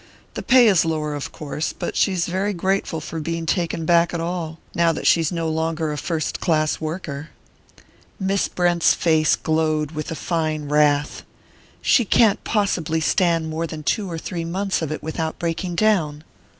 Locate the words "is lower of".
0.67-1.31